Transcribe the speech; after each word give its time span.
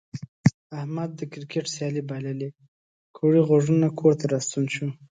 احمد 0.79 1.09
د 1.19 1.21
کرکټ 1.31 1.65
سیالي 1.75 2.01
بایللې 2.09 2.49
کوړی 3.17 3.41
غوږونه 3.47 3.87
کور 3.99 4.13
ته 4.19 4.25
راستون 4.33 4.65
شو. 4.73 4.87